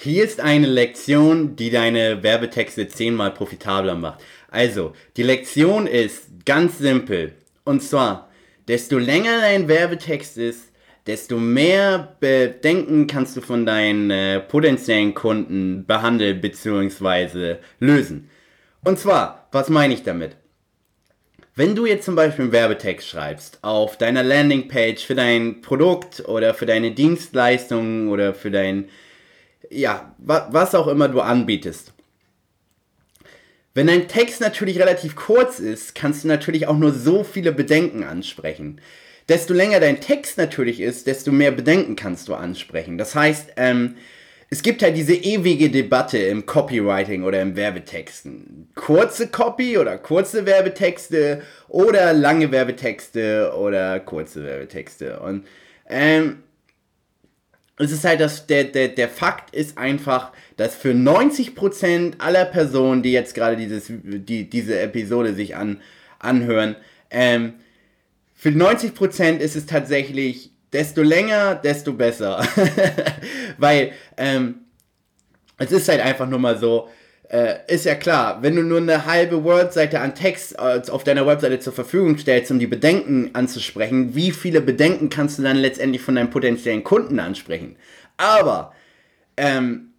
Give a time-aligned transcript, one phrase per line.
[0.00, 4.20] Hier ist eine Lektion, die deine Werbetexte zehnmal profitabler macht.
[4.48, 7.34] Also, die Lektion ist ganz simpel.
[7.64, 8.30] Und zwar,
[8.68, 10.70] desto länger dein Werbetext ist,
[11.08, 17.56] desto mehr Bedenken kannst du von deinen äh, potenziellen Kunden behandeln bzw.
[17.80, 18.30] lösen.
[18.84, 20.36] Und zwar, was meine ich damit?
[21.56, 26.54] Wenn du jetzt zum Beispiel einen Werbetext schreibst auf deiner Landingpage für dein Produkt oder
[26.54, 28.88] für deine Dienstleistung oder für dein
[29.70, 31.92] ja, wa was auch immer du anbietest.
[33.74, 38.02] Wenn dein Text natürlich relativ kurz ist, kannst du natürlich auch nur so viele Bedenken
[38.02, 38.80] ansprechen.
[39.28, 42.98] Desto länger dein Text natürlich ist, desto mehr Bedenken kannst du ansprechen.
[42.98, 43.94] Das heißt, ähm,
[44.50, 48.70] es gibt halt diese ewige Debatte im Copywriting oder im Werbetexten.
[48.74, 55.20] Kurze Copy oder kurze Werbetexte oder lange Werbetexte oder kurze Werbetexte.
[55.20, 55.46] Und
[55.88, 56.42] ähm,
[57.78, 63.02] es ist halt, dass der, der, der Fakt ist einfach, dass für 90% aller Personen,
[63.02, 65.80] die jetzt gerade dieses, die, diese Episode sich an,
[66.18, 66.76] anhören,
[67.10, 67.54] ähm,
[68.34, 72.46] für 90% ist es tatsächlich, desto länger, desto besser.
[73.58, 74.60] Weil ähm,
[75.56, 76.88] es ist halt einfach nur mal so,
[77.30, 81.26] äh, ist ja klar, wenn du nur eine halbe Wordseite an Text äh, auf deiner
[81.26, 86.00] Webseite zur Verfügung stellst, um die Bedenken anzusprechen, wie viele Bedenken kannst du dann letztendlich
[86.00, 87.76] von deinem potenziellen Kunden ansprechen?
[88.16, 88.72] Aber,
[89.36, 89.92] ähm,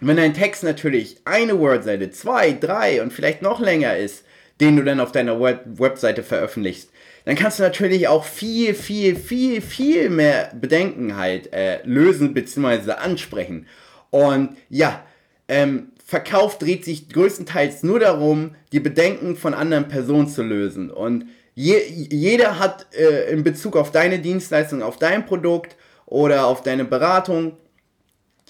[0.00, 4.24] wenn dein Text natürlich eine Wordseite, zwei, drei und vielleicht noch länger ist,
[4.60, 6.90] den du dann auf deiner Web Webseite veröffentlichst,
[7.24, 12.92] dann kannst du natürlich auch viel, viel, viel, viel mehr Bedenken halt äh, lösen bzw.
[12.92, 13.66] ansprechen.
[14.10, 15.04] Und ja,
[15.48, 20.90] ähm, Verkauf dreht sich größtenteils nur darum, die Bedenken von anderen Personen zu lösen.
[20.90, 26.62] Und je, jeder hat äh, in Bezug auf deine Dienstleistung, auf dein Produkt oder auf
[26.62, 27.58] deine Beratung,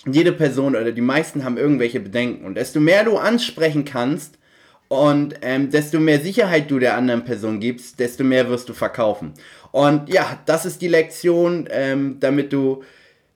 [0.07, 2.45] jede Person oder die meisten haben irgendwelche Bedenken.
[2.45, 4.39] Und desto mehr du ansprechen kannst
[4.87, 9.35] und ähm, desto mehr Sicherheit du der anderen Person gibst, desto mehr wirst du verkaufen.
[9.73, 12.85] Und ja, das ist die Lektion, ähm, damit du,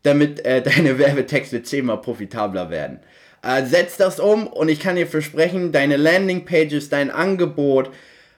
[0.03, 3.01] damit äh, deine Werbetexte zehnmal profitabler werden.
[3.43, 7.91] Äh, setz das um und ich kann dir versprechen, deine Landingpages, dein Angebot,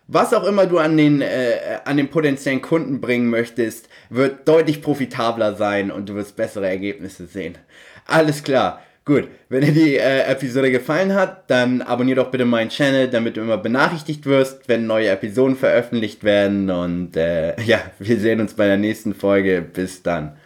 [0.07, 4.83] was auch immer du an den, äh, an den potenziellen Kunden bringen möchtest, wird deutlich
[4.83, 7.57] profitabler sein und du wirst bessere Ergebnisse sehen.
[8.07, 8.83] Alles klar.
[9.07, 13.37] Gut, wenn dir die äh, Episode gefallen hat, dann abonnier doch bitte meinen Channel, damit
[13.37, 16.71] du immer benachrichtigt wirst, wenn neue Episoden veröffentlicht werden.
[16.71, 19.61] Und äh, ja, wir sehen uns bei der nächsten Folge.
[19.61, 20.39] Bis dann.